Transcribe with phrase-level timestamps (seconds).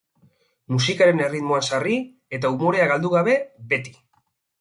[0.75, 1.97] Musikaren erritmoan sarri,
[2.39, 3.37] eta umorea galdu gabe,
[3.75, 3.95] beti.